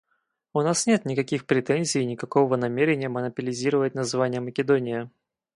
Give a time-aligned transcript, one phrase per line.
[0.51, 5.11] У нас нет никаких претензий и никакого намерения монополизировать название Македония.